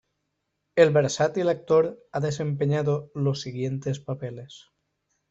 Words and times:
El 0.75 0.89
versátil 0.89 1.47
actor 1.47 2.03
ha 2.11 2.19
desempeñado 2.19 3.11
los 3.13 3.39
siguientes 3.41 3.99
papeles:. 3.99 4.71